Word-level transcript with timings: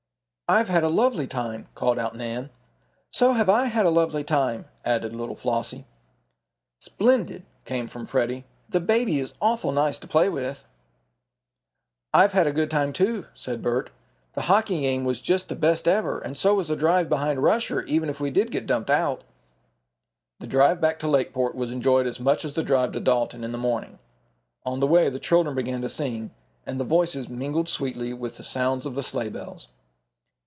"I've 0.49 0.67
had 0.67 0.83
a 0.83 0.89
lovely 0.89 1.27
time!" 1.27 1.69
called 1.75 1.97
out 1.97 2.13
Nan. 2.13 2.49
"So 3.09 3.31
have 3.31 3.47
I 3.49 3.67
had 3.67 3.85
a 3.85 3.89
lovely 3.89 4.25
time," 4.25 4.65
added 4.83 5.15
little 5.15 5.37
Flossie. 5.37 5.85
"Splendid," 6.81 7.45
came 7.63 7.87
from 7.87 8.05
Freddie. 8.05 8.43
"The 8.67 8.81
baby 8.81 9.21
is 9.21 9.33
awful 9.41 9.71
nice 9.71 9.97
to 9.99 10.09
play 10.09 10.27
with." 10.27 10.65
"I've 12.13 12.33
had 12.33 12.47
a 12.47 12.51
good 12.51 12.69
time, 12.69 12.91
too," 12.91 13.27
said 13.33 13.61
Bert. 13.61 13.91
"The 14.33 14.41
hockey 14.41 14.81
game 14.81 15.05
was 15.05 15.21
just 15.21 15.47
the 15.47 15.55
best 15.55 15.87
ever, 15.87 16.19
and 16.19 16.37
so 16.37 16.53
was 16.53 16.67
the 16.67 16.75
drive 16.75 17.07
behind 17.07 17.41
Rusher, 17.41 17.83
even 17.83 18.09
if 18.09 18.19
we 18.19 18.29
did 18.29 18.51
get 18.51 18.67
dumped 18.67 18.89
out." 18.89 19.23
The 20.41 20.47
drive 20.47 20.81
back 20.81 20.99
to 20.99 21.07
Lakeport 21.07 21.55
was 21.55 21.71
enjoyed 21.71 22.05
as 22.07 22.19
much 22.19 22.43
as 22.43 22.55
the 22.55 22.61
drive 22.63 22.91
to 22.91 22.99
Dalton 22.99 23.45
in 23.45 23.53
the 23.53 23.57
morning. 23.57 23.99
On 24.65 24.81
the 24.81 24.87
way 24.87 25.07
the 25.07 25.17
children 25.17 25.55
began 25.55 25.79
to 25.81 25.87
sing, 25.87 26.31
and 26.65 26.77
the 26.77 26.83
voices 26.83 27.29
mingled 27.29 27.69
sweetly 27.69 28.11
with 28.13 28.35
the 28.35 28.43
sounds 28.43 28.85
of 28.85 28.95
the 28.95 29.03
sleigh 29.03 29.29
bells. 29.29 29.69